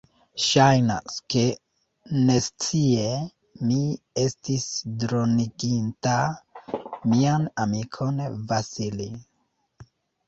Ŝajnas, 0.43 1.17
ke, 1.33 1.41
nescie, 2.29 3.05
mi 3.67 3.77
estis 4.23 4.65
droniginta 5.05 6.17
mian 7.13 7.49
amikon 7.67 8.23
Vasili. 8.55 9.11